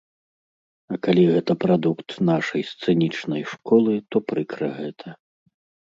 А 0.93 0.97
калі 1.07 1.25
гэта 1.33 1.51
прадукт 1.65 2.09
нашай 2.31 2.61
сцэнічнай 2.71 3.41
школы, 3.53 3.93
то 4.11 4.17
прыкра 4.33 4.67
гэта. 4.83 5.07